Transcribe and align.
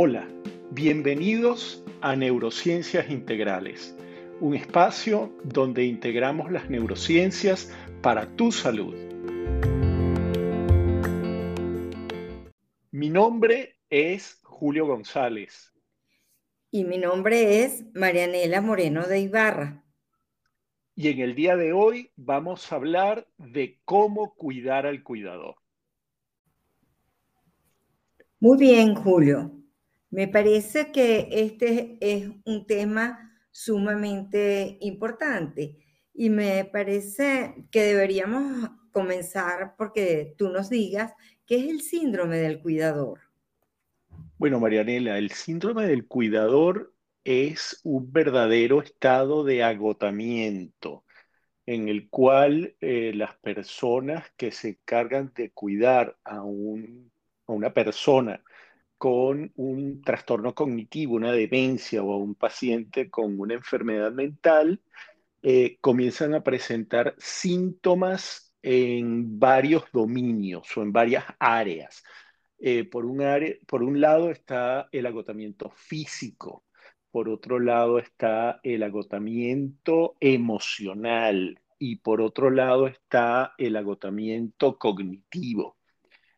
Hola, 0.00 0.28
bienvenidos 0.70 1.84
a 2.02 2.14
Neurociencias 2.14 3.10
Integrales, 3.10 3.98
un 4.40 4.54
espacio 4.54 5.36
donde 5.42 5.86
integramos 5.86 6.52
las 6.52 6.70
neurociencias 6.70 7.76
para 8.00 8.28
tu 8.36 8.52
salud. 8.52 8.94
Mi 12.92 13.10
nombre 13.10 13.80
es 13.90 14.38
Julio 14.44 14.86
González. 14.86 15.74
Y 16.70 16.84
mi 16.84 16.98
nombre 16.98 17.64
es 17.64 17.84
Marianela 17.92 18.60
Moreno 18.60 19.04
de 19.04 19.18
Ibarra. 19.18 19.84
Y 20.94 21.08
en 21.08 21.18
el 21.18 21.34
día 21.34 21.56
de 21.56 21.72
hoy 21.72 22.12
vamos 22.14 22.70
a 22.70 22.76
hablar 22.76 23.26
de 23.36 23.80
cómo 23.84 24.36
cuidar 24.36 24.86
al 24.86 25.02
cuidador. 25.02 25.56
Muy 28.38 28.58
bien, 28.58 28.94
Julio. 28.94 29.57
Me 30.10 30.26
parece 30.26 30.90
que 30.90 31.28
este 31.30 31.98
es 32.00 32.30
un 32.44 32.66
tema 32.66 33.28
sumamente 33.50 34.78
importante 34.80 35.76
y 36.14 36.30
me 36.30 36.64
parece 36.64 37.66
que 37.70 37.82
deberíamos 37.82 38.70
comenzar 38.90 39.74
porque 39.76 40.34
tú 40.38 40.48
nos 40.48 40.70
digas 40.70 41.12
qué 41.46 41.56
es 41.56 41.68
el 41.68 41.80
síndrome 41.82 42.38
del 42.38 42.60
cuidador. 42.60 43.20
Bueno, 44.38 44.60
Marianela, 44.60 45.18
el 45.18 45.30
síndrome 45.30 45.86
del 45.86 46.06
cuidador 46.06 46.94
es 47.24 47.80
un 47.84 48.10
verdadero 48.12 48.80
estado 48.80 49.44
de 49.44 49.62
agotamiento 49.62 51.04
en 51.66 51.88
el 51.88 52.08
cual 52.08 52.74
eh, 52.80 53.12
las 53.14 53.36
personas 53.36 54.24
que 54.36 54.52
se 54.52 54.70
encargan 54.70 55.32
de 55.34 55.50
cuidar 55.50 56.16
a, 56.24 56.36
a 56.36 56.42
una 57.52 57.74
persona 57.74 58.42
con 58.98 59.52
un 59.56 60.02
trastorno 60.02 60.54
cognitivo, 60.54 61.14
una 61.14 61.32
demencia 61.32 62.02
o 62.02 62.16
un 62.18 62.34
paciente 62.34 63.08
con 63.10 63.38
una 63.40 63.54
enfermedad 63.54 64.12
mental, 64.12 64.80
eh, 65.42 65.78
comienzan 65.80 66.34
a 66.34 66.42
presentar 66.42 67.14
síntomas 67.18 68.52
en 68.62 69.38
varios 69.38 69.84
dominios 69.92 70.76
o 70.76 70.82
en 70.82 70.92
varias 70.92 71.24
áreas. 71.38 72.02
Eh, 72.58 72.84
por, 72.84 73.04
un 73.06 73.22
por 73.66 73.82
un 73.84 74.00
lado 74.00 74.30
está 74.30 74.88
el 74.90 75.06
agotamiento 75.06 75.70
físico, 75.70 76.64
por 77.12 77.28
otro 77.28 77.60
lado 77.60 77.98
está 77.98 78.58
el 78.64 78.82
agotamiento 78.82 80.16
emocional 80.20 81.60
y 81.78 81.96
por 81.96 82.20
otro 82.20 82.50
lado 82.50 82.88
está 82.88 83.54
el 83.58 83.76
agotamiento 83.76 84.76
cognitivo. 84.76 85.76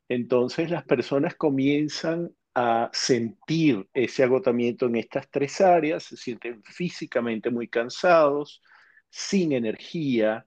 Entonces 0.08 0.70
las 0.70 0.84
personas 0.84 1.34
comienzan 1.36 2.34
a 2.54 2.90
sentir 2.92 3.88
ese 3.94 4.24
agotamiento 4.24 4.86
en 4.86 4.96
estas 4.96 5.30
tres 5.30 5.60
áreas, 5.60 6.04
se 6.04 6.16
sienten 6.16 6.62
físicamente 6.62 7.50
muy 7.50 7.68
cansados, 7.68 8.62
sin 9.08 9.52
energía, 9.52 10.46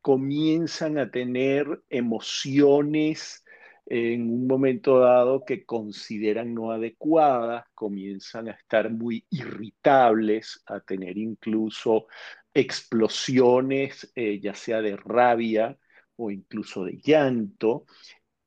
comienzan 0.00 0.98
a 0.98 1.10
tener 1.10 1.82
emociones 1.88 3.44
en 3.86 4.30
un 4.30 4.46
momento 4.46 5.00
dado 5.00 5.44
que 5.44 5.64
consideran 5.64 6.54
no 6.54 6.70
adecuadas, 6.70 7.64
comienzan 7.74 8.48
a 8.48 8.52
estar 8.52 8.90
muy 8.90 9.24
irritables, 9.30 10.62
a 10.66 10.80
tener 10.80 11.18
incluso 11.18 12.06
explosiones, 12.54 14.10
eh, 14.14 14.40
ya 14.40 14.54
sea 14.54 14.80
de 14.80 14.96
rabia 14.96 15.78
o 16.16 16.30
incluso 16.30 16.84
de 16.84 16.98
llanto, 17.02 17.86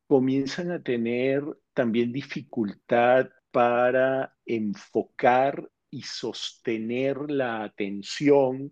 comienzan 0.08 0.72
a 0.72 0.82
tener 0.82 1.44
también 1.74 2.12
dificultad 2.12 3.30
para 3.52 4.36
enfocar 4.46 5.70
y 5.90 6.02
sostener 6.02 7.32
la 7.32 7.64
atención, 7.64 8.72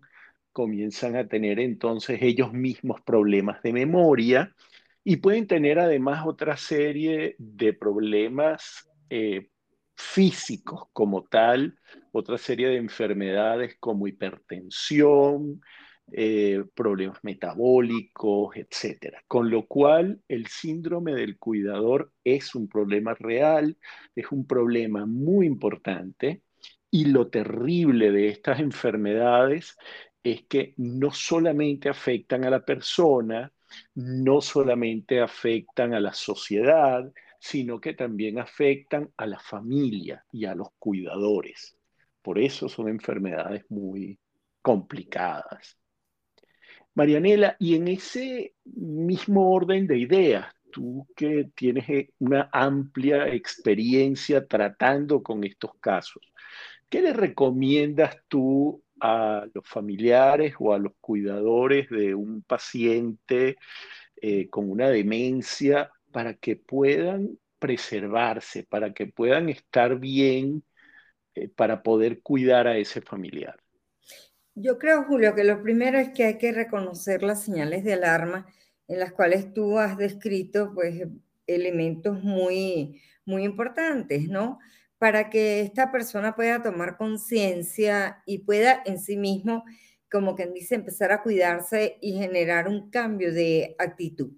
comienzan 0.52 1.16
a 1.16 1.26
tener 1.26 1.58
entonces 1.58 2.20
ellos 2.22 2.52
mismos 2.52 3.00
problemas 3.00 3.62
de 3.62 3.72
memoria 3.72 4.54
y 5.02 5.16
pueden 5.16 5.46
tener 5.46 5.78
además 5.78 6.26
otra 6.26 6.56
serie 6.56 7.34
de 7.38 7.72
problemas 7.72 8.88
eh, 9.10 9.48
físicos 9.96 10.84
como 10.92 11.24
tal, 11.24 11.78
otra 12.12 12.38
serie 12.38 12.68
de 12.68 12.76
enfermedades 12.76 13.76
como 13.80 14.06
hipertensión, 14.06 15.60
eh, 16.12 16.62
problemas 16.74 17.18
metabólicos, 17.22 18.56
etcétera. 18.56 19.22
Con 19.26 19.50
lo 19.50 19.66
cual, 19.66 20.20
el 20.28 20.46
síndrome 20.46 21.14
del 21.14 21.38
cuidador 21.38 22.12
es 22.22 22.54
un 22.54 22.68
problema 22.68 23.14
real, 23.14 23.76
es 24.14 24.30
un 24.30 24.46
problema 24.46 25.06
muy 25.06 25.46
importante 25.46 26.42
y 26.90 27.06
lo 27.06 27.28
terrible 27.28 28.12
de 28.12 28.28
estas 28.28 28.60
enfermedades 28.60 29.76
es 30.22 30.44
que 30.46 30.74
no 30.76 31.10
solamente 31.10 31.88
afectan 31.88 32.44
a 32.44 32.50
la 32.50 32.64
persona, 32.64 33.52
no 33.94 34.40
solamente 34.40 35.20
afectan 35.20 35.94
a 35.94 36.00
la 36.00 36.12
sociedad, 36.12 37.12
sino 37.38 37.80
que 37.80 37.94
también 37.94 38.38
afectan 38.38 39.10
a 39.16 39.26
la 39.26 39.38
familia 39.38 40.24
y 40.32 40.46
a 40.46 40.54
los 40.54 40.68
cuidadores. 40.78 41.76
Por 42.22 42.38
eso 42.38 42.68
son 42.68 42.88
enfermedades 42.88 43.64
muy 43.68 44.18
complicadas. 44.62 45.78
Marianela, 46.94 47.56
y 47.58 47.74
en 47.74 47.88
ese 47.88 48.54
mismo 48.64 49.52
orden 49.52 49.86
de 49.86 49.98
ideas, 49.98 50.46
tú 50.70 51.06
que 51.16 51.50
tienes 51.54 51.88
eh, 51.88 52.10
una 52.18 52.48
amplia 52.52 53.28
experiencia 53.28 54.46
tratando 54.46 55.22
con 55.22 55.44
estos 55.44 55.72
casos, 55.80 56.22
¿qué 56.88 57.02
le 57.02 57.12
recomiendas 57.12 58.16
tú 58.28 58.82
a 59.00 59.46
los 59.54 59.66
familiares 59.68 60.54
o 60.58 60.72
a 60.72 60.78
los 60.78 60.92
cuidadores 61.00 61.88
de 61.90 62.14
un 62.14 62.42
paciente 62.42 63.56
eh, 64.16 64.48
con 64.48 64.70
una 64.70 64.88
demencia 64.90 65.90
para 66.12 66.34
que 66.34 66.56
puedan 66.56 67.38
preservarse, 67.58 68.64
para 68.64 68.92
que 68.94 69.06
puedan 69.06 69.48
estar 69.48 69.98
bien, 69.98 70.64
eh, 71.34 71.48
para 71.48 71.82
poder 71.82 72.22
cuidar 72.22 72.66
a 72.68 72.78
ese 72.78 73.00
familiar? 73.02 73.63
Yo 74.56 74.78
creo, 74.78 75.02
Julio, 75.04 75.34
que 75.34 75.42
lo 75.42 75.60
primero 75.62 75.98
es 75.98 76.10
que 76.10 76.24
hay 76.24 76.38
que 76.38 76.52
reconocer 76.52 77.24
las 77.24 77.42
señales 77.42 77.82
de 77.82 77.94
alarma 77.94 78.46
en 78.86 79.00
las 79.00 79.12
cuales 79.12 79.52
tú 79.52 79.78
has 79.78 79.96
descrito, 79.98 80.72
pues, 80.74 81.02
elementos 81.48 82.22
muy, 82.22 83.00
muy 83.24 83.42
importantes, 83.44 84.28
¿no? 84.28 84.60
Para 84.98 85.28
que 85.28 85.60
esta 85.60 85.90
persona 85.90 86.36
pueda 86.36 86.62
tomar 86.62 86.96
conciencia 86.96 88.22
y 88.26 88.38
pueda 88.38 88.80
en 88.86 89.00
sí 89.00 89.16
mismo, 89.16 89.64
como 90.10 90.36
quien 90.36 90.54
dice, 90.54 90.76
empezar 90.76 91.10
a 91.10 91.22
cuidarse 91.22 91.98
y 92.00 92.12
generar 92.12 92.68
un 92.68 92.90
cambio 92.90 93.32
de 93.32 93.74
actitud. 93.78 94.32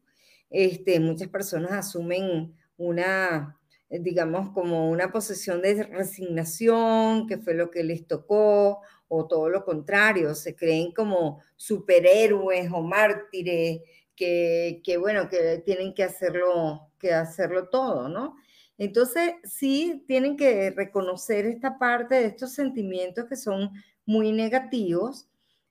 Este, 0.49 0.99
muchas 0.99 1.28
personas 1.28 1.72
asumen 1.72 2.55
una, 2.78 3.59
digamos, 3.91 4.50
como 4.50 4.91
una 4.91 5.12
posición 5.12 5.60
de 5.60 5.82
resignación, 5.82 7.26
que 7.26 7.37
fue 7.38 7.55
lo 7.55 7.71
que 7.71 7.84
les 7.84 8.06
tocó, 8.06 8.81
o 9.09 9.27
todo 9.27 9.49
lo 9.49 9.65
contrario, 9.65 10.34
se 10.34 10.56
creen 10.56 10.93
como 10.93 11.41
superhéroes 11.56 12.71
o 12.72 12.83
mártires 12.83 13.81
que, 14.17 14.97
bueno, 14.99 15.28
que 15.28 15.62
tienen 15.65 15.94
que 15.94 16.03
hacerlo, 16.03 16.91
que 16.99 17.12
hacerlo 17.12 17.69
todo, 17.69 18.09
¿no? 18.09 18.37
Entonces, 18.78 19.34
sí, 19.44 20.05
tienen 20.06 20.37
que 20.37 20.71
reconocer 20.71 21.47
esta 21.47 21.78
parte 21.78 22.17
de 22.17 22.27
estos 22.27 22.53
sentimientos 22.53 23.27
que 23.27 23.37
son 23.37 23.71
muy 24.05 24.33
negativos. 24.33 25.28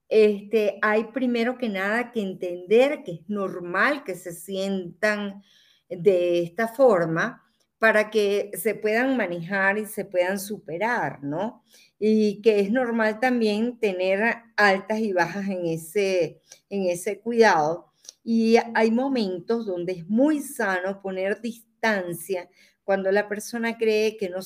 Este, 0.08 0.78
hay 0.82 1.06
primero 1.06 1.58
que 1.58 1.70
nada 1.70 2.12
que 2.12 2.22
entender 2.22 3.04
que 3.04 3.14
es 3.14 3.30
normal 3.30 4.04
que 4.04 4.16
se 4.16 4.32
sientan 4.32 5.44
de 5.90 6.44
esta 6.44 6.68
forma 6.68 7.45
para 7.86 8.10
que 8.10 8.50
se 8.56 8.74
puedan 8.74 9.16
manejar 9.16 9.78
y 9.78 9.86
se 9.86 10.06
puedan 10.06 10.40
superar, 10.40 11.24
¿no? 11.24 11.64
y 12.00 12.42
que 12.42 12.62
es 12.62 12.72
normal 12.72 13.20
también 13.20 13.78
tener 13.78 14.38
altas 14.58 14.98
y 14.98 15.14
bajas 15.14 15.48
en 15.48 15.68
ese, 15.68 16.42
en 16.68 16.88
ese 16.88 17.20
cuidado. 17.20 17.92
Y 18.24 18.58
hay 18.74 18.90
momentos 18.90 19.68
donde 19.68 19.94
es 19.94 20.10
muy 20.10 20.42
sano 20.42 21.00
poner 21.00 21.42
distancia 21.42 22.50
cuando 22.84 23.12
la 23.12 23.28
persona 23.28 23.78
cree 23.78 24.18
que 24.18 24.30
no, 24.30 24.40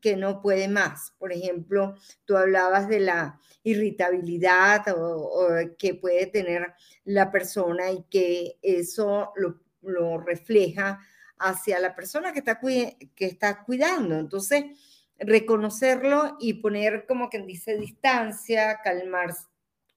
que 0.00 0.16
no 0.16 0.40
puede 0.40 0.66
más. 0.66 1.12
Por 1.18 1.34
ejemplo, 1.34 1.96
tú 2.24 2.34
hablabas 2.38 2.88
de 2.88 3.00
la 3.00 3.38
irritabilidad 3.62 4.86
o, 4.96 5.54
que 5.78 5.92
puede 5.92 6.28
tener 6.28 6.72
la 7.04 7.30
persona 7.30 7.92
y 7.92 8.04
que 8.08 8.58
eso 8.62 9.32
lo, 9.36 9.60
lo 9.82 10.16
refleja 10.16 10.98
hacia 11.38 11.78
la 11.78 11.94
persona 11.94 12.32
que 12.32 12.40
está, 12.40 12.60
que 12.60 13.26
está 13.26 13.64
cuidando. 13.64 14.18
Entonces, 14.18 14.64
reconocerlo 15.18 16.36
y 16.40 16.54
poner 16.54 17.06
como 17.06 17.28
quien 17.28 17.46
dice 17.46 17.76
distancia, 17.76 18.80
calmarse 18.82 19.46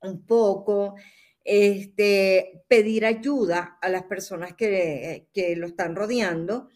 un 0.02 0.26
poco, 0.26 0.96
este, 1.44 2.64
pedir 2.68 3.06
ayuda 3.06 3.78
a 3.82 3.90
las 3.90 4.04
personas 4.04 4.54
que, 4.54 5.28
que 5.34 5.56
lo 5.56 5.68
están 5.68 5.96
rodeando, 5.96 6.70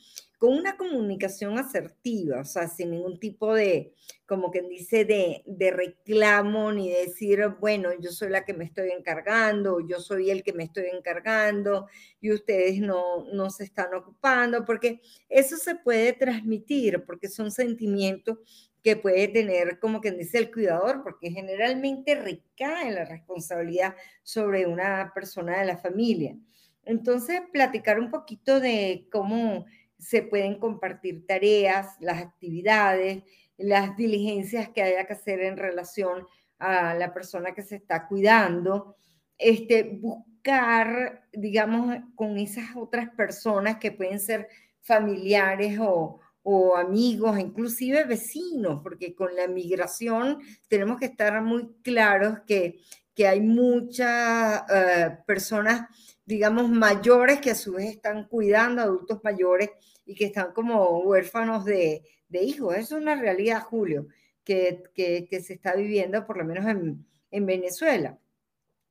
con 0.44 0.58
una 0.58 0.76
comunicación 0.76 1.58
asertiva, 1.58 2.42
o 2.42 2.44
sea, 2.44 2.68
sin 2.68 2.92
ningún 2.92 3.18
tipo 3.18 3.54
de, 3.54 3.94
como 4.26 4.52
quien 4.52 4.68
dice, 4.68 5.06
de, 5.06 5.42
de 5.46 5.72
reclamo, 5.72 6.70
ni 6.74 6.90
decir, 6.90 7.48
bueno, 7.62 7.92
yo 7.98 8.12
soy 8.12 8.30
la 8.30 8.44
que 8.44 8.54
me 8.54 8.66
estoy 8.66 8.90
encargando, 8.90 9.80
yo 9.80 10.02
soy 10.02 10.32
el 10.32 10.44
que 10.44 10.52
me 10.52 10.66
estoy 10.66 10.88
encargando, 10.92 11.88
y 12.20 12.34
ustedes 12.34 12.82
no, 12.82 13.24
no 13.32 13.50
se 13.52 13.64
están 13.64 13.94
ocupando, 13.94 14.66
porque 14.66 15.00
eso 15.30 15.56
se 15.56 15.76
puede 15.76 16.12
transmitir, 16.12 17.06
porque 17.06 17.30
son 17.30 17.50
sentimientos 17.50 18.40
que 18.84 18.98
puede 18.98 19.30
tener, 19.30 19.80
como 19.80 20.02
quien 20.02 20.18
dice, 20.18 20.40
el 20.40 20.52
cuidador, 20.52 21.04
porque 21.04 21.32
generalmente 21.32 22.16
recae 22.16 22.92
la 22.92 23.06
responsabilidad 23.06 23.96
sobre 24.24 24.66
una 24.66 25.10
persona 25.16 25.62
de 25.62 25.68
la 25.68 25.78
familia. 25.78 26.36
Entonces, 26.84 27.40
platicar 27.54 27.98
un 27.98 28.12
poquito 28.12 28.60
de 28.60 29.08
cómo 29.10 29.66
se 30.04 30.22
pueden 30.22 30.60
compartir 30.60 31.26
tareas, 31.26 31.96
las 32.00 32.22
actividades, 32.22 33.24
las 33.58 33.96
diligencias 33.96 34.70
que 34.70 34.82
haya 34.82 35.06
que 35.06 35.14
hacer 35.14 35.42
en 35.42 35.58
relación 35.58 36.26
a 36.60 36.94
la 36.94 37.14
persona 37.14 37.54
que 37.54 37.62
se 37.62 37.76
está 37.76 38.08
cuidando, 38.08 38.96
este, 39.38 39.84
buscar, 40.02 41.28
digamos, 41.32 41.98
con 42.16 42.38
esas 42.38 42.76
otras 42.76 43.10
personas 43.10 43.78
que 43.78 43.92
pueden 43.92 44.20
ser 44.20 44.48
familiares 44.82 45.80
o, 45.80 46.20
o 46.44 46.76
amigos, 46.76 47.40
inclusive 47.40 48.04
vecinos, 48.04 48.82
porque 48.84 49.16
con 49.16 49.36
la 49.36 49.48
migración 49.48 50.40
tenemos 50.68 51.00
que 51.00 51.06
estar 51.06 51.42
muy 51.42 51.70
claros 51.82 52.40
que, 52.46 52.80
que 53.16 53.28
hay 53.28 53.42
muchas 53.42 54.64
eh, 54.70 55.18
personas, 55.26 55.88
digamos, 56.26 56.70
mayores 56.70 57.40
que 57.40 57.52
a 57.52 57.56
su 57.56 57.74
vez 57.74 57.92
están 57.92 58.28
cuidando 58.28 58.82
adultos 58.82 59.24
mayores 59.24 59.70
y 60.06 60.16
que 60.16 60.26
están 60.26 60.54
como 60.54 61.00
huérfanos 61.02 61.66
de, 61.66 62.04
de 62.30 62.44
hijos. 62.44 62.76
Es 62.76 62.92
una 62.92 63.16
realidad, 63.16 63.64
Julio, 63.64 64.08
que, 64.44 64.84
que, 64.94 65.28
que, 65.30 65.42
se 65.42 65.54
está 65.54 65.76
viviendo 65.76 66.26
por 66.26 66.38
lo 66.38 66.46
menos 66.46 66.66
en, 66.66 67.06
en 67.32 67.46
Venezuela. 67.46 68.20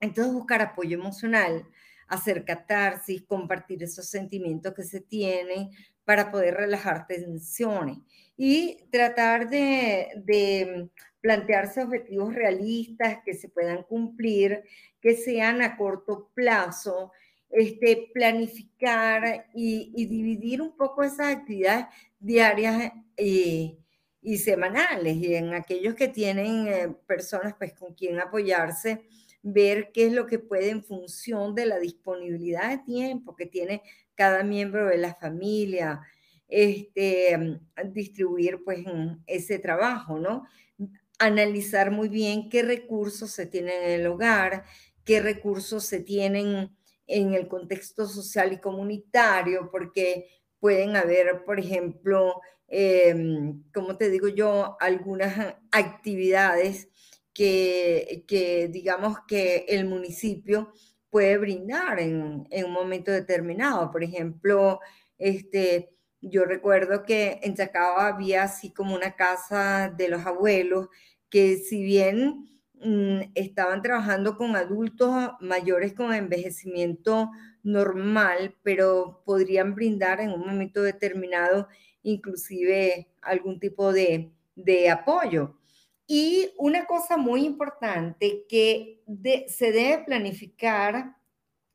Entonces, 0.00 0.32
buscar 0.32 0.62
apoyo 0.62 0.99
emocional, 0.99 1.67
hacer 2.08 2.44
catarsis, 2.44 3.23
compartir 3.23 3.82
esos 3.82 4.06
sentimientos 4.06 4.75
que 4.75 4.82
se 4.82 5.00
tienen, 5.00 5.70
para 6.05 6.31
poder 6.31 6.55
relajar 6.55 7.06
tensiones 7.06 7.99
y 8.37 8.84
tratar 8.90 9.49
de, 9.49 10.90
plantearse 11.20 11.82
objetivos 11.82 12.34
realistas 12.34 13.19
que 13.25 13.34
se 13.34 13.49
puedan 13.49 13.84
cumplir, 13.84 14.64
que 15.00 15.14
sean 15.14 15.62
a 15.62 15.76
corto 15.76 16.31
plazo, 16.34 17.12
este, 17.52 18.10
planificar 18.14 19.46
y, 19.54 20.06
dividir 20.06 20.62
un 20.62 20.75
poco 20.75 21.02
esas 21.02 21.37
actividades 21.37 21.87
diarias 22.19 22.93
y, 23.16 23.78
semanales 24.38 25.16
y 25.16 25.34
en 25.34 25.52
aquellos 25.52 25.94
que 25.94 26.08
tienen 26.08 26.66
eh, 26.69 26.88
personas 27.06 27.54
pues 27.58 27.75
con 27.75 27.93
quien 27.94 28.20
apoyarse, 28.20 29.02
ver 29.43 29.90
qué 29.93 30.06
es 30.06 30.12
lo 30.12 30.26
que 30.26 30.38
puede 30.38 30.70
en 30.70 30.82
función 30.82 31.54
de 31.54 31.66
la 31.66 31.78
disponibilidad 31.78 32.70
de 32.70 32.78
tiempo 32.78 33.37
que 33.37 33.46
tiene 33.46 33.82
cada 34.14 34.44
miembro 34.44 34.87
de 34.87 34.98
la 34.98 35.14
familia, 35.14 36.00
este, 36.48 37.58
distribuir 37.87 38.62
pues 38.64 38.84
ese 39.26 39.58
trabajo, 39.58 40.19
¿no? 40.19 40.46
Analizar 41.19 41.90
muy 41.90 42.08
bien 42.08 42.48
qué 42.48 42.62
recursos 42.62 43.31
se 43.32 43.46
tienen 43.46 43.82
en 43.82 44.00
el 44.00 44.06
hogar, 44.06 44.64
qué 45.05 45.20
recursos 45.20 45.84
se 45.84 46.00
tienen 46.00 46.70
en 47.06 47.34
el 47.34 47.49
contexto 47.49 48.06
social 48.06 48.52
y 48.52 48.60
comunitario, 48.60 49.70
porque 49.70 50.28
pueden 50.60 50.96
haber, 50.96 51.44
por 51.44 51.58
ejemplo, 51.58 52.40
em, 52.69 53.62
como 53.75 53.96
te 53.96 54.10
digo 54.10 54.28
yo, 54.28 54.76
algunas 54.81 55.56
actividades 55.72 56.88
que, 57.34 58.25
que 58.28 58.69
digamos 58.69 59.19
que 59.26 59.64
el 59.69 59.87
municipio 59.87 60.72
puede 61.10 61.38
brindar 61.38 61.99
en, 62.00 62.46
en, 62.50 62.64
un 62.66 62.72
momento 62.72 63.10
determinado. 63.10 63.90
Por 63.90 64.02
ejemplo, 64.05 64.81
este, 65.19 65.90
yo 66.20 66.44
recuerdo 66.44 67.05
que 67.05 67.40
en 67.43 67.55
Chacao 67.56 67.98
había 67.98 68.44
así 68.44 68.72
como 68.72 68.94
una 68.94 69.16
casa 69.16 69.93
de 69.96 70.08
los 70.08 70.25
abuelos 70.25 70.88
que 71.28 71.56
si 71.56 71.82
bien 71.82 72.46
estaban 73.34 73.82
trabajando 73.82 74.37
con 74.37 74.56
adultos 74.56 75.12
mayores 75.40 75.94
con 75.94 76.12
envejecimiento 76.12 77.31
normal, 77.62 78.56
pero 78.62 79.23
podrían 79.25 79.75
brindar 79.75 80.20
en 80.20 80.31
un 80.31 80.40
momento 80.40 80.82
determinado 80.82 81.69
inclusive 82.02 83.08
algún 83.20 83.61
tipo 83.61 83.93
de, 83.93 84.32
de 84.56 84.90
apoyo. 84.90 85.56
Y 86.06 86.50
una 86.58 86.87
cosa 86.87 87.17
muy 87.17 87.44
importante 87.44 88.44
que 88.49 89.02
se 89.49 89.73
debe 89.73 90.05
planificar 90.05 91.17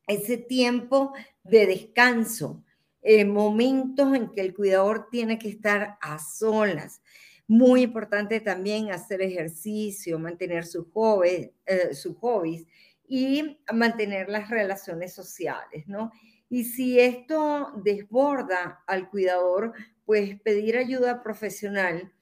ese 0.06 0.36
tiempo 0.36 1.12
de 1.42 1.66
descanso, 1.66 2.64
eh, 3.02 3.24
momentos 3.24 4.14
en 4.14 4.32
que 4.32 4.40
el 4.40 4.54
cuidador 4.54 5.08
tiene 5.10 5.38
que 5.38 5.48
estar 5.48 5.98
a 6.00 6.18
solas. 6.18 7.00
Muy 7.48 7.82
importante 7.82 8.40
también 8.40 8.90
hacer 8.92 9.22
ejercicio, 9.22 10.18
mantener 10.18 10.66
sus 10.66 10.86
hobbies, 10.92 11.50
eh, 11.64 11.94
sus 11.94 12.14
hobbies 12.18 12.66
y 13.08 13.58
mantener 13.72 14.28
las 14.28 14.50
relaciones 14.50 15.14
sociales, 15.14 15.84
¿no? 15.86 16.12
Y 16.50 16.64
si 16.64 17.00
esto 17.00 17.72
desborda 17.82 18.84
al 18.86 19.08
cuidador, 19.08 19.72
pues 20.04 20.38
pedir 20.42 20.76
ayuda 20.76 21.22
profesional 21.22 22.12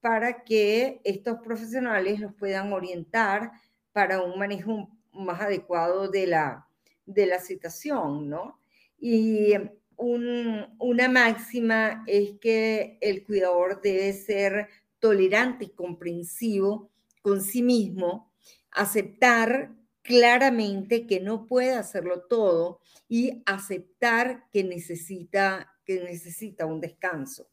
para 0.00 0.42
que 0.42 1.00
estos 1.04 1.38
profesionales 1.44 2.18
los 2.18 2.34
puedan 2.34 2.72
orientar 2.72 3.52
para 3.92 4.20
un 4.20 4.36
manejo 4.38 4.90
más 5.12 5.40
adecuado 5.40 6.08
de 6.08 6.26
la, 6.26 6.66
de 7.06 7.26
la 7.26 7.38
situación, 7.38 8.28
¿no? 8.28 8.60
Y 8.98 9.54
una 10.02 11.08
máxima 11.08 12.04
es 12.06 12.38
que 12.40 12.98
el 13.00 13.24
cuidador 13.24 13.80
debe 13.80 14.12
ser 14.12 14.68
tolerante 14.98 15.66
y 15.66 15.70
comprensivo 15.70 16.90
con 17.22 17.40
sí 17.40 17.62
mismo, 17.62 18.32
aceptar 18.70 19.72
claramente 20.02 21.06
que 21.06 21.20
no 21.20 21.46
puede 21.46 21.74
hacerlo 21.74 22.22
todo 22.22 22.80
y 23.08 23.42
aceptar 23.46 24.48
que 24.52 24.64
necesita, 24.64 25.72
que 25.84 26.00
necesita 26.00 26.66
un 26.66 26.80
descanso. 26.80 27.48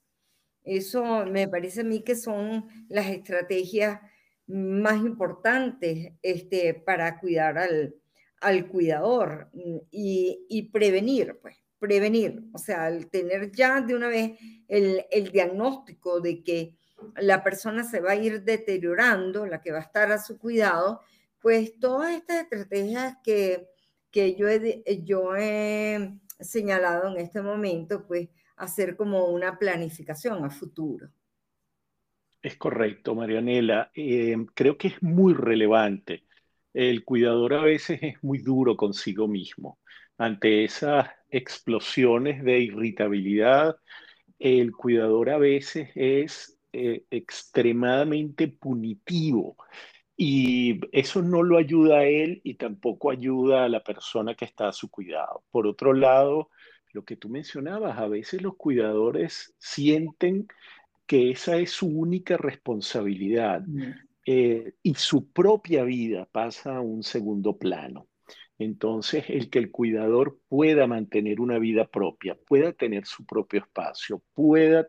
Eso 0.63 1.25
me 1.25 1.47
parece 1.47 1.81
a 1.81 1.83
mí 1.83 2.01
que 2.01 2.15
son 2.15 2.67
las 2.89 3.07
estrategias 3.07 3.99
más 4.47 4.97
importantes 4.97 6.13
este, 6.21 6.73
para 6.73 7.19
cuidar 7.19 7.57
al, 7.57 7.95
al 8.41 8.67
cuidador 8.67 9.49
mm, 9.53 9.77
y, 9.91 10.45
y, 10.49 10.63
prevenir, 10.69 11.37
pues, 11.41 11.55
prevenir. 11.79 12.43
O 12.53 12.57
sea, 12.57 12.85
al 12.85 13.09
tener 13.09 13.51
ya 13.51 13.81
de 13.81 13.95
una 13.95 14.07
vez 14.07 14.37
el, 14.67 15.05
el, 15.09 15.31
diagnóstico 15.31 16.19
de 16.19 16.43
que 16.43 16.75
la 17.15 17.43
persona 17.43 17.83
se 17.83 18.01
va 18.01 18.11
a 18.11 18.15
ir 18.15 18.43
deteriorando, 18.43 19.45
la 19.45 19.61
que 19.61 19.71
va 19.71 19.79
a 19.79 19.83
estar 19.83 20.11
a 20.11 20.19
su 20.19 20.37
cuidado, 20.37 21.01
pues 21.39 21.79
todas 21.79 22.15
estas 22.15 22.43
estrategias 22.43 23.17
que, 23.23 23.67
que 24.11 24.35
yo, 24.35 24.47
he, 24.47 24.83
yo 25.03 25.35
he 25.35 26.19
señalado 26.39 27.09
en 27.09 27.17
este 27.17 27.41
momento, 27.41 28.05
pues 28.05 28.29
hacer 28.57 28.95
como 28.95 29.25
una 29.27 29.57
planificación 29.57 30.43
a 30.43 30.49
futuro. 30.49 31.09
Es 32.41 32.55
correcto, 32.57 33.15
Marianela. 33.15 33.91
Eh, 33.93 34.35
creo 34.53 34.77
que 34.77 34.89
es 34.89 35.03
muy 35.03 35.33
relevante. 35.33 36.25
El 36.73 37.03
cuidador 37.03 37.53
a 37.53 37.63
veces 37.63 37.99
es 38.01 38.23
muy 38.23 38.39
duro 38.39 38.77
consigo 38.77 39.27
mismo. 39.27 39.79
Ante 40.19 40.65
esas 40.65 41.09
explosiones 41.29 42.43
de 42.43 42.59
irritabilidad, 42.59 43.77
el 44.37 44.73
cuidador 44.73 45.29
a 45.29 45.37
veces 45.37 45.89
es 45.95 46.59
eh, 46.73 47.05
extremadamente 47.09 48.49
punitivo 48.49 49.55
y 50.17 50.81
eso 50.91 51.21
no 51.21 51.41
lo 51.41 51.57
ayuda 51.57 51.99
a 51.99 52.03
él 52.03 52.41
y 52.43 52.55
tampoco 52.55 53.11
ayuda 53.11 53.63
a 53.63 53.69
la 53.69 53.81
persona 53.81 54.35
que 54.35 54.43
está 54.43 54.67
a 54.67 54.73
su 54.73 54.91
cuidado. 54.91 55.45
Por 55.51 55.65
otro 55.65 55.93
lado, 55.93 56.49
lo 56.91 57.05
que 57.05 57.15
tú 57.15 57.29
mencionabas, 57.29 57.97
a 57.97 58.09
veces 58.09 58.41
los 58.41 58.57
cuidadores 58.57 59.55
sienten 59.57 60.49
que 61.07 61.31
esa 61.31 61.55
es 61.55 61.71
su 61.71 61.87
única 61.87 62.35
responsabilidad 62.35 63.63
eh, 64.25 64.73
y 64.83 64.95
su 64.95 65.31
propia 65.31 65.85
vida 65.85 66.27
pasa 66.29 66.75
a 66.75 66.81
un 66.81 67.03
segundo 67.03 67.57
plano. 67.57 68.08
Entonces, 68.59 69.25
el 69.29 69.49
que 69.49 69.59
el 69.59 69.71
cuidador 69.71 70.37
pueda 70.49 70.85
mantener 70.85 71.39
una 71.39 71.57
vida 71.59 71.87
propia, 71.87 72.35
pueda 72.35 72.73
tener 72.73 73.05
su 73.05 73.25
propio 73.25 73.61
espacio, 73.61 74.21
pueda 74.33 74.87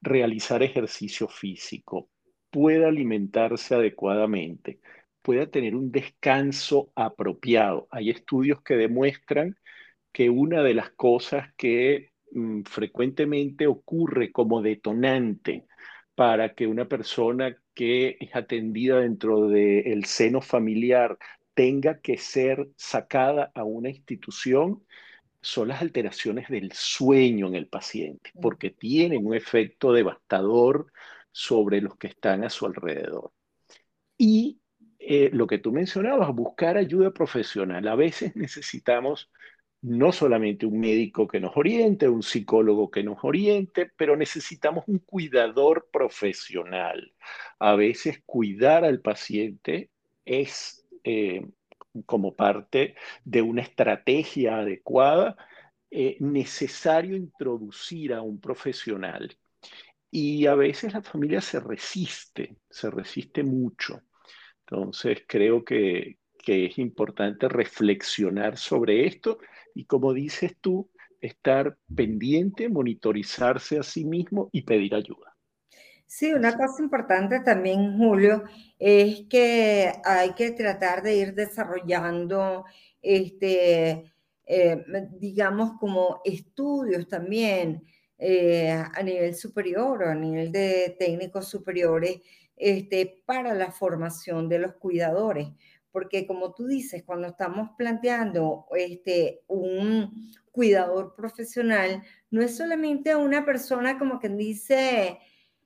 realizar 0.00 0.62
ejercicio 0.62 1.28
físico, 1.28 2.08
pueda 2.50 2.88
alimentarse 2.88 3.74
adecuadamente, 3.74 4.80
pueda 5.20 5.46
tener 5.46 5.76
un 5.76 5.92
descanso 5.92 6.90
apropiado. 6.94 7.86
Hay 7.90 8.10
estudios 8.10 8.62
que 8.62 8.76
demuestran 8.76 9.56
que 10.10 10.30
una 10.30 10.62
de 10.62 10.74
las 10.74 10.90
cosas 10.90 11.52
que 11.56 12.12
mm, 12.32 12.62
frecuentemente 12.62 13.66
ocurre 13.66 14.32
como 14.32 14.62
detonante 14.62 15.66
para 16.14 16.54
que 16.54 16.66
una 16.66 16.88
persona 16.88 17.56
que 17.74 18.16
es 18.20 18.34
atendida 18.36 19.00
dentro 19.00 19.48
del 19.48 20.04
seno 20.04 20.40
familiar 20.40 21.18
tenga 21.54 22.00
que 22.00 22.18
ser 22.18 22.68
sacada 22.76 23.52
a 23.54 23.64
una 23.64 23.90
institución 23.90 24.84
son 25.40 25.68
las 25.68 25.82
alteraciones 25.82 26.48
del 26.48 26.72
sueño 26.72 27.48
en 27.48 27.56
el 27.56 27.66
paciente, 27.66 28.30
porque 28.40 28.70
tienen 28.70 29.26
un 29.26 29.34
efecto 29.34 29.92
devastador 29.92 30.92
sobre 31.32 31.80
los 31.80 31.96
que 31.96 32.06
están 32.08 32.44
a 32.44 32.50
su 32.50 32.66
alrededor. 32.66 33.32
Y 34.16 34.60
eh, 35.00 35.30
lo 35.32 35.48
que 35.48 35.58
tú 35.58 35.72
mencionabas, 35.72 36.32
buscar 36.32 36.76
ayuda 36.76 37.12
profesional. 37.12 37.88
A 37.88 37.96
veces 37.96 38.36
necesitamos 38.36 39.30
no 39.80 40.12
solamente 40.12 40.64
un 40.64 40.78
médico 40.78 41.26
que 41.26 41.40
nos 41.40 41.56
oriente, 41.56 42.08
un 42.08 42.22
psicólogo 42.22 42.88
que 42.90 43.02
nos 43.02 43.18
oriente, 43.24 43.90
pero 43.96 44.16
necesitamos 44.16 44.84
un 44.86 45.00
cuidador 45.00 45.88
profesional. 45.92 47.12
A 47.58 47.74
veces 47.74 48.22
cuidar 48.24 48.84
al 48.84 49.00
paciente 49.00 49.90
es 50.24 50.81
eh, 51.04 51.46
como 52.06 52.34
parte 52.34 52.94
de 53.24 53.42
una 53.42 53.62
estrategia 53.62 54.58
adecuada, 54.58 55.36
eh, 55.90 56.16
necesario 56.20 57.16
introducir 57.16 58.14
a 58.14 58.22
un 58.22 58.40
profesional. 58.40 59.36
Y 60.10 60.46
a 60.46 60.54
veces 60.54 60.92
la 60.94 61.02
familia 61.02 61.40
se 61.40 61.60
resiste, 61.60 62.56
se 62.70 62.90
resiste 62.90 63.42
mucho. 63.44 64.02
Entonces 64.66 65.24
creo 65.26 65.64
que, 65.64 66.18
que 66.38 66.66
es 66.66 66.78
importante 66.78 67.48
reflexionar 67.48 68.58
sobre 68.58 69.06
esto 69.06 69.38
y 69.74 69.86
como 69.86 70.12
dices 70.12 70.56
tú, 70.60 70.90
estar 71.20 71.78
pendiente, 71.94 72.68
monitorizarse 72.68 73.78
a 73.78 73.82
sí 73.82 74.04
mismo 74.04 74.50
y 74.52 74.62
pedir 74.62 74.94
ayuda. 74.94 75.31
Sí, 76.14 76.30
una 76.30 76.54
cosa 76.58 76.82
importante 76.82 77.40
también, 77.40 77.96
Julio, 77.96 78.44
es 78.78 79.22
que 79.30 79.90
hay 80.04 80.34
que 80.34 80.50
tratar 80.50 81.02
de 81.02 81.16
ir 81.16 81.34
desarrollando, 81.34 82.66
este, 83.00 84.12
eh, 84.44 84.84
digamos, 85.18 85.78
como 85.80 86.20
estudios 86.22 87.08
también 87.08 87.82
eh, 88.18 88.72
a 88.72 89.02
nivel 89.02 89.34
superior 89.34 90.02
o 90.02 90.10
a 90.10 90.14
nivel 90.14 90.52
de 90.52 90.94
técnicos 90.98 91.48
superiores 91.48 92.20
este, 92.56 93.22
para 93.24 93.54
la 93.54 93.72
formación 93.72 94.50
de 94.50 94.58
los 94.58 94.74
cuidadores. 94.74 95.48
Porque 95.90 96.26
como 96.26 96.52
tú 96.52 96.66
dices, 96.66 97.04
cuando 97.04 97.28
estamos 97.28 97.70
planteando 97.78 98.66
este, 98.76 99.44
un 99.46 100.30
cuidador 100.50 101.14
profesional, 101.14 102.02
no 102.30 102.42
es 102.42 102.54
solamente 102.54 103.16
una 103.16 103.46
persona 103.46 103.98
como 103.98 104.20
quien 104.20 104.36
dice 104.36 105.18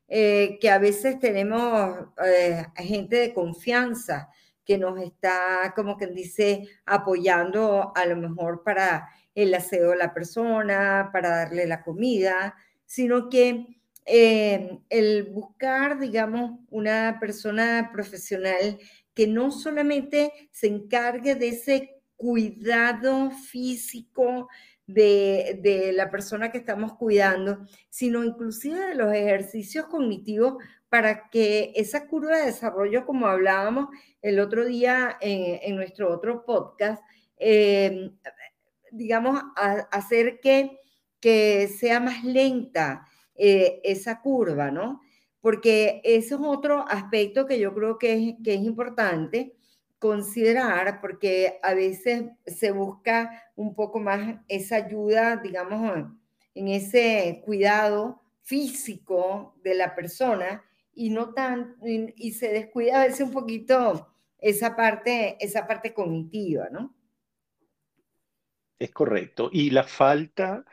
eh, 0.08 0.58
que 0.60 0.70
a 0.70 0.78
veces 0.78 1.18
tenemos 1.18 2.08
eh, 2.24 2.64
gente 2.76 3.16
de 3.16 3.34
confianza 3.34 4.28
que 4.64 4.78
nos 4.78 5.00
está, 5.00 5.72
como 5.74 5.96
quien 5.96 6.14
dice, 6.14 6.68
apoyando 6.84 7.92
a 7.94 8.04
lo 8.06 8.16
mejor 8.16 8.62
para 8.64 9.08
el 9.34 9.54
aseo 9.54 9.90
de 9.90 9.96
la 9.96 10.12
persona, 10.14 11.10
para 11.12 11.30
darle 11.30 11.66
la 11.66 11.82
comida, 11.82 12.56
sino 12.84 13.28
que 13.28 13.66
eh, 14.06 14.78
el 14.88 15.24
buscar, 15.24 15.98
digamos, 15.98 16.60
una 16.70 17.18
persona 17.20 17.90
profesional 17.92 18.78
que 19.14 19.26
no 19.26 19.50
solamente 19.50 20.32
se 20.52 20.68
encargue 20.68 21.34
de 21.34 21.48
ese 21.48 22.02
cuidado 22.16 23.30
físico 23.30 24.48
de, 24.86 25.92
la 25.94 26.10
persona 26.10 26.50
que 26.50 26.58
estamos 26.58 26.94
cuidando, 26.94 27.66
sino 27.90 28.24
inclusive 28.24 28.78
de 28.78 28.94
los 28.94 29.12
ejercicios 29.12 29.86
cognitivos 29.86 30.62
para 30.88 31.28
que 31.30 31.72
esa 31.74 32.06
curva 32.06 32.36
de 32.38 32.46
desarrollo, 32.46 33.04
como 33.04 33.26
hablábamos 33.26 33.88
el 34.22 34.38
otro 34.40 34.64
día 34.64 35.16
en, 35.20 35.76
nuestro 35.76 36.12
otro 36.12 36.44
podcast, 36.44 37.02
eh, 37.38 38.10
digamos, 38.92 39.42
hacer 39.90 40.40
que, 40.40 40.78
que 41.20 41.68
sea 41.68 42.00
más 42.00 42.24
lenta 42.24 43.06
eh, 43.34 43.80
esa 43.84 44.20
curva, 44.20 44.70
¿no? 44.70 45.00
porque 45.46 46.00
ese 46.02 46.34
es 46.34 46.40
otro 46.40 46.84
aspecto 46.88 47.46
que 47.46 47.60
yo 47.60 47.72
creo 47.72 47.98
que 47.98 48.36
que 48.42 48.54
es 48.54 48.60
importante 48.62 49.55
considerar, 50.06 51.00
porque 51.00 51.58
a 51.64 51.74
veces 51.74 52.26
se 52.46 52.70
busca 52.70 53.42
un 53.56 53.74
poco 53.74 53.98
más 53.98 54.36
esa 54.46 54.76
ayuda, 54.76 55.36
digamos, 55.36 56.06
en 56.54 56.68
ese 56.68 57.42
cuidado 57.44 58.22
físico 58.42 59.56
de 59.64 59.74
la 59.74 59.96
persona 59.96 60.62
y 60.94 61.10
no 61.10 61.34
tan 61.34 61.74
y, 61.82 62.30
se 62.30 62.52
descuida 62.52 63.02
a 63.02 63.06
veces 63.06 63.22
un 63.22 63.32
poquito 63.32 64.14
esa 64.38 64.76
parte 64.76 65.36
esa 65.40 65.66
parte 65.66 65.92
cognitiva, 65.92 66.68
¿no? 66.70 66.94
Es 68.78 68.92
correcto. 68.92 69.50
Y 69.52 69.70
la 69.70 69.82
falta 69.82 70.64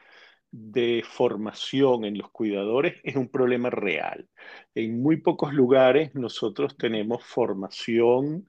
de 0.52 1.04
formación 1.04 2.06
en 2.06 2.20
los 2.20 2.30
cuidadores 2.30 3.02
es 3.04 3.16
un 3.16 3.30
problema 3.30 3.72
real. 3.72 4.30
En 4.76 5.02
muy 5.02 5.18
pocos 5.18 5.54
lugares 5.54 6.14
nosotros 6.14 6.78
tenemos 6.78 7.26
formación 7.26 8.48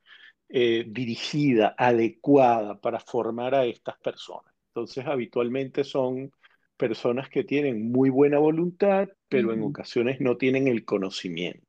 eh, 0.57 0.85
dirigida, 0.87 1.75
adecuada 1.77 2.81
para 2.81 3.01
formar 3.01 3.57
a 3.57 3.65
estas 3.65 3.99
personas. 3.99 4.55
Entonces, 4.69 5.05
habitualmente 5.05 5.83
son 5.83 6.31
personas 6.77 7.29
que 7.29 7.43
tienen 7.43 7.91
muy 7.91 8.09
buena 8.09 8.39
voluntad, 8.39 9.09
pero 9.29 9.53
en 9.53 9.65
ocasiones 9.65 10.21
no 10.21 10.37
tienen 10.37 10.69
el 10.69 10.85
conocimiento. 10.85 11.67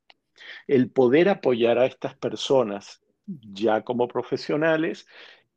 El 0.68 0.88
poder 0.92 1.28
apoyar 1.28 1.78
a 1.78 1.86
estas 1.86 2.16
personas 2.16 3.02
ya 3.26 3.82
como 3.82 4.06
profesionales 4.06 5.08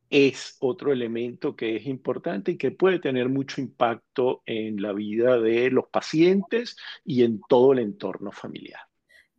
es 0.10 0.58
otro 0.60 0.92
elemento 0.92 1.56
que 1.56 1.76
es 1.76 1.86
importante 1.86 2.54
y 2.54 2.58
que 2.58 2.72
puede 2.72 2.98
tener 2.98 3.30
mucho 3.30 3.62
impacto 3.62 4.42
en 4.48 4.82
la 4.82 4.92
vida 4.92 5.40
de 5.40 5.70
los 5.70 5.86
pacientes 5.90 6.78
y 7.06 7.24
en 7.24 7.42
todo 7.48 7.74
el 7.74 7.80
entorno 7.80 8.32
familiar. 8.32 8.82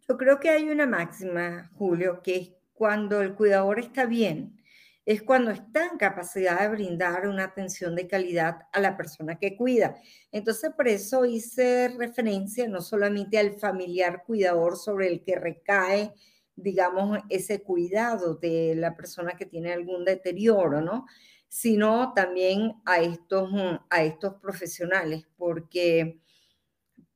Yo 0.08 0.16
creo 0.16 0.38
que 0.38 0.50
hay 0.50 0.68
una 0.68 0.86
máxima, 0.86 1.72
Julio, 1.74 2.20
que 2.22 2.36
es 2.36 2.59
cuando 2.80 3.20
el 3.20 3.34
cuidador 3.34 3.78
está 3.78 4.06
bien, 4.06 4.56
es 5.04 5.22
cuando 5.22 5.50
está 5.50 5.84
en 5.84 5.98
capacidad 5.98 6.62
de 6.62 6.68
brindar 6.68 7.28
una 7.28 7.44
atención 7.44 7.94
de 7.94 8.08
calidad 8.08 8.62
a 8.72 8.80
la 8.80 8.96
persona 8.96 9.38
que 9.38 9.54
cuida. 9.54 9.96
Entonces, 10.32 10.70
por 10.74 10.88
eso 10.88 11.26
hice 11.26 11.88
referencia 11.98 12.66
no 12.68 12.80
solamente 12.80 13.38
al 13.38 13.58
familiar 13.60 14.22
cuidador 14.24 14.78
sobre 14.78 15.08
el 15.08 15.22
que 15.22 15.36
recae 15.36 16.14
digamos, 16.56 17.18
ese 17.28 17.62
cuidado 17.62 18.36
de 18.36 18.74
la 18.76 18.96
persona 18.96 19.32
que 19.36 19.44
tiene 19.44 19.74
algún 19.74 20.06
deterioro, 20.06 20.80
¿no? 20.80 21.04
Sino 21.48 22.14
también 22.14 22.72
a 22.86 23.00
estos, 23.00 23.50
a 23.90 24.02
estos 24.02 24.36
profesionales, 24.36 25.26
porque, 25.36 26.20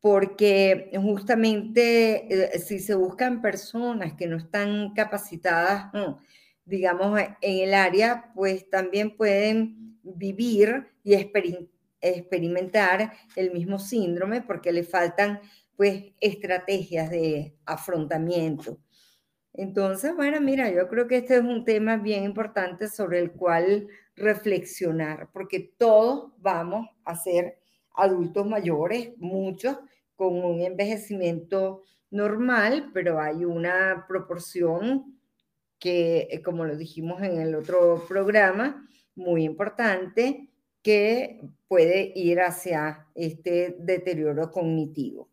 porque 0.04 0.90
justamente 1.00 2.26
eh, 2.28 2.58
si 2.58 2.78
se 2.78 2.94
buscan 2.94 3.40
personas 3.40 4.12
que 4.12 4.26
no 4.26 4.36
están 4.36 4.92
capacitadas, 4.92 5.90
digamos, 6.66 7.18
en 7.40 7.68
el 7.68 7.72
área, 7.72 8.30
pues 8.34 8.68
también 8.68 9.16
pueden 9.16 9.98
vivir 10.02 10.88
y 11.02 11.14
experimentar 12.02 13.14
el 13.34 13.50
mismo 13.52 13.78
síndrome 13.78 14.42
porque 14.42 14.72
le 14.72 14.82
faltan 14.82 15.40
pues 15.74 16.04
estrategias 16.20 17.08
de 17.08 17.56
afrontamiento. 17.64 18.78
Entonces, 19.54 20.14
bueno, 20.14 20.38
mira, 20.38 20.70
yo 20.70 20.86
creo 20.86 21.08
que 21.08 21.16
este 21.16 21.36
es 21.36 21.42
un 21.42 21.64
tema 21.64 21.96
bien 21.96 22.24
importante 22.24 22.88
sobre 22.88 23.20
el 23.20 23.32
cual 23.32 23.88
reflexionar, 24.16 25.30
porque 25.32 25.60
todos 25.78 26.30
vamos 26.36 26.90
a 27.06 27.16
ser 27.16 27.58
adultos 27.94 28.46
mayores, 28.46 29.12
muchos 29.16 29.78
con 30.16 30.44
un 30.44 30.60
envejecimiento 30.60 31.82
normal, 32.10 32.90
pero 32.94 33.20
hay 33.20 33.44
una 33.44 34.04
proporción 34.08 35.18
que, 35.78 36.28
eh, 36.30 36.42
como 36.42 36.64
lo 36.64 36.76
dijimos 36.76 37.22
en 37.22 37.40
el 37.40 37.54
otro 37.54 38.04
programa, 38.08 38.88
muy 39.14 39.44
importante, 39.44 40.48
que 40.82 41.40
puede 41.66 42.12
ir 42.14 42.40
hacia 42.40 43.06
este 43.14 43.76
deterioro 43.78 44.50
cognitivo. 44.50 45.30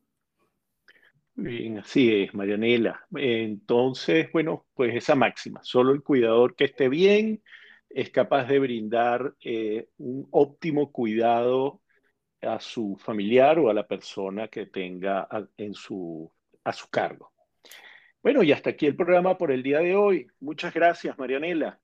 Bien, 1.36 1.80
así 1.80 2.24
es, 2.24 2.34
Marianela. 2.34 3.06
Entonces, 3.16 4.32
bueno, 4.32 4.66
pues 4.74 4.96
esa 4.96 5.16
máxima, 5.16 5.62
solo 5.64 5.92
el 5.92 6.04
cuidador 6.04 6.56
que 6.56 6.66
esté 6.66 6.88
bien 6.88 7.42
es 7.90 8.10
capaz 8.10 8.46
de 8.46 8.60
brindar 8.60 9.36
eh, 9.44 9.88
un 9.98 10.28
óptimo 10.32 10.92
cuidado 10.92 11.81
a 12.42 12.60
su 12.60 12.98
familiar 12.98 13.60
o 13.60 13.70
a 13.70 13.74
la 13.74 13.88
persona 13.88 14.48
que 14.48 14.66
tenga 14.66 15.28
a, 15.30 15.48
en 15.58 15.74
su, 15.74 16.32
a 16.64 16.74
su 16.74 16.90
cargo. 16.90 17.32
Bueno, 18.24 18.44
y 18.44 18.52
hasta 18.52 18.72
aquí 18.72 18.86
el 18.86 18.96
programa 18.96 19.38
por 19.38 19.52
el 19.52 19.64
día 19.64 19.80
de 19.80 19.96
hoy. 19.96 20.28
Muchas 20.40 20.74
gracias, 20.74 21.18
Marianela. 21.18 21.80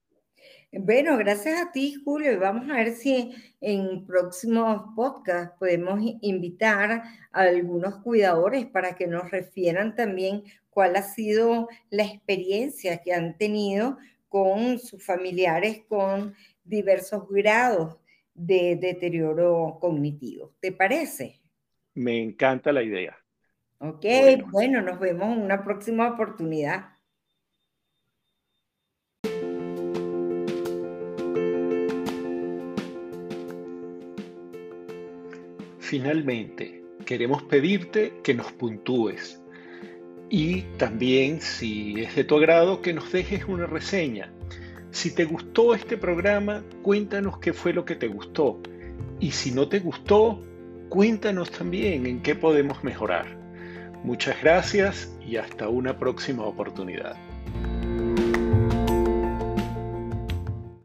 Bueno, 0.72 1.18
gracias 1.18 1.62
a 1.62 1.72
ti, 1.72 1.96
Julio, 2.04 2.32
y 2.32 2.36
vamos 2.36 2.70
a 2.70 2.76
ver 2.76 2.94
si 2.94 3.34
en 3.62 4.06
próximos 4.06 4.84
podcasts 4.96 5.56
podemos 5.58 6.00
invitar 6.22 6.92
a 7.32 7.42
algunos 7.42 7.98
cuidadores 8.04 8.66
para 8.66 8.96
que 8.96 9.08
nos 9.08 9.32
refieran 9.32 9.96
también 9.96 10.44
cuál 10.70 10.96
ha 10.96 11.02
sido 11.02 11.70
la 11.90 12.04
experiencia 12.04 13.02
que 13.02 13.14
han 13.14 13.38
tenido 13.38 13.98
con 14.30 14.78
sus 14.78 15.04
familiares 15.04 15.84
con 15.88 16.36
diversos 16.64 17.28
grados 17.30 17.98
de 18.38 18.78
deterioro 18.80 19.78
cognitivo. 19.82 20.54
¿Te 20.62 20.72
parece? 20.72 21.42
Me 21.96 22.22
encanta 22.22 22.72
la 22.72 22.84
idea. 22.84 23.18
Ok, 23.80 24.06
bueno, 24.52 24.82
nos 24.82 25.00
vemos 25.00 25.36
en 25.36 25.42
una 25.44 25.64
próxima 25.64 26.14
oportunidad. 26.14 26.92
Finalmente, 35.80 36.84
queremos 37.06 37.44
pedirte 37.44 38.14
que 38.24 38.34
nos 38.34 38.52
puntúes 38.52 39.42
y 40.30 40.64
también, 40.78 41.40
si 41.40 42.02
es 42.02 42.16
de 42.16 42.26
tu 42.26 42.36
agrado, 42.36 42.82
que 42.82 42.94
nos 42.94 43.12
dejes 43.12 43.46
una 43.46 43.66
reseña. 43.66 44.32
Si 44.98 45.12
te 45.12 45.26
gustó 45.26 45.76
este 45.76 45.96
programa, 45.96 46.64
cuéntanos 46.82 47.38
qué 47.38 47.54
fue 47.54 47.72
lo 47.72 47.86
que 47.86 47.94
te 47.94 48.08
gustó. 48.08 48.60
Y 49.20 49.30
si 49.30 49.52
no 49.52 49.70
te 49.70 49.78
gustó, 49.78 50.42
cuéntanos 50.90 51.52
también 51.52 52.08
en 52.08 52.24
qué 52.24 52.34
podemos 52.34 52.84
mejorar. 52.84 53.38
Muchas 54.04 54.42
gracias 54.42 55.16
y 55.24 55.38
hasta 55.38 55.70
una 55.70 56.00
próxima 56.00 56.46
oportunidad. 56.46 57.16